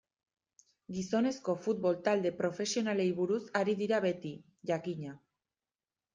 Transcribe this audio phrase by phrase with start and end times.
[0.95, 4.35] Gizonezko futbol talde profesionalei buruz ari dira beti,
[4.73, 5.15] jakina.